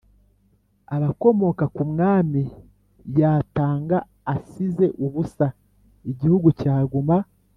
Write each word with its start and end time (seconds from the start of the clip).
abakomoka 0.95 1.63
ku 1.75 1.83
mwami 1.91 2.43
yatanga 3.19 3.97
asize 4.35 4.85
ubusa, 5.05 5.47
igihugu 6.11 6.47
cyaguma 6.59 7.15